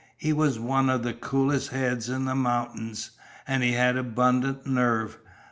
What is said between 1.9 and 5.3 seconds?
in the mountains. And he had abundant nerve.